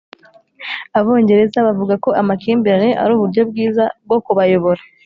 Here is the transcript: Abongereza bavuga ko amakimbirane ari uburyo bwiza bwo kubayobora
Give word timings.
Abongereza 0.99 1.59
bavuga 1.67 1.93
ko 2.03 2.09
amakimbirane 2.21 2.89
ari 3.01 3.11
uburyo 3.15 3.41
bwiza 3.49 3.83
bwo 4.05 4.17
kubayobora 4.25 4.81